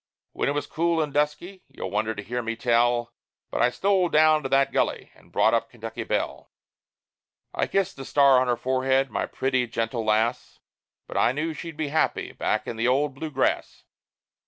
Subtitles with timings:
[0.33, 3.13] When it was cool and dusky you'll wonder to hear me tell
[3.51, 6.49] But I stole down to that gully, and brought up Kentucky Belle.
[7.53, 10.57] I kissed the star on her forehead my pretty gentle lass
[11.05, 13.83] But I knew that she'd be happy back in the old Blue Grass.